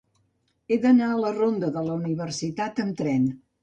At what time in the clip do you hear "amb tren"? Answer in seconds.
2.89-3.35